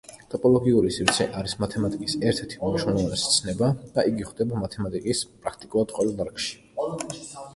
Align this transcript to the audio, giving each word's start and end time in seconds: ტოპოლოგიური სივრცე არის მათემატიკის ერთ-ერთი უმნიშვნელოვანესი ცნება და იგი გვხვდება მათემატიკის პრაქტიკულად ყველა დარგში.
ტოპოლოგიური 0.33 0.93
სივრცე 0.93 1.25
არის 1.41 1.53
მათემატიკის 1.63 2.15
ერთ-ერთი 2.29 2.57
უმნიშვნელოვანესი 2.69 3.35
ცნება 3.35 3.69
და 3.99 4.07
იგი 4.13 4.25
გვხვდება 4.27 4.61
მათემატიკის 4.63 5.23
პრაქტიკულად 5.45 5.93
ყველა 5.99 6.17
დარგში. 6.23 6.57